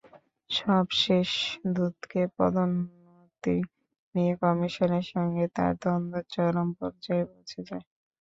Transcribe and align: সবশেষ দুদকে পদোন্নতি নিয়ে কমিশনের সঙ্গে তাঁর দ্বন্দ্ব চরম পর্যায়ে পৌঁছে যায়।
সবশেষ 0.49 1.29
দুদকে 1.71 2.21
পদোন্নতি 2.35 3.57
নিয়ে 4.15 4.33
কমিশনের 4.41 5.05
সঙ্গে 5.13 5.43
তাঁর 5.55 5.73
দ্বন্দ্ব 5.81 6.13
চরম 6.33 6.67
পর্যায়ে 6.79 7.23
পৌঁছে 7.29 7.59
যায়। 7.69 7.85